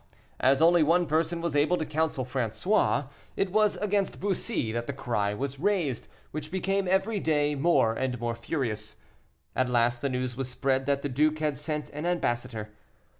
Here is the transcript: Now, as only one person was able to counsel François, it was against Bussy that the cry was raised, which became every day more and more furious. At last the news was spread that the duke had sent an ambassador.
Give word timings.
Now, 0.41 0.49
as 0.49 0.63
only 0.63 0.81
one 0.81 1.05
person 1.05 1.41
was 1.41 1.55
able 1.55 1.77
to 1.77 1.85
counsel 1.85 2.25
François, 2.25 3.07
it 3.37 3.51
was 3.51 3.75
against 3.77 4.19
Bussy 4.19 4.71
that 4.71 4.87
the 4.87 4.93
cry 4.93 5.35
was 5.35 5.59
raised, 5.59 6.07
which 6.31 6.49
became 6.49 6.87
every 6.87 7.19
day 7.19 7.53
more 7.53 7.93
and 7.93 8.19
more 8.19 8.33
furious. 8.33 8.95
At 9.55 9.69
last 9.69 10.01
the 10.01 10.09
news 10.09 10.35
was 10.35 10.49
spread 10.49 10.87
that 10.87 11.03
the 11.03 11.09
duke 11.09 11.37
had 11.37 11.55
sent 11.55 11.91
an 11.91 12.07
ambassador. 12.07 12.71